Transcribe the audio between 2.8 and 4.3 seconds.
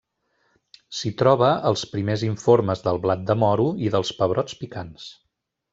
del blat de moro i dels